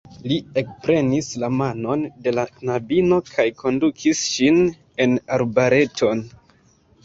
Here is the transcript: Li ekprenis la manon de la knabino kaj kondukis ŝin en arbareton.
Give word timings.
Li 0.29 0.35
ekprenis 0.61 1.29
la 1.43 1.49
manon 1.57 2.07
de 2.25 2.33
la 2.39 2.47
knabino 2.57 3.21
kaj 3.29 3.47
kondukis 3.61 4.25
ŝin 4.33 4.61
en 5.07 5.17
arbareton. 5.41 6.29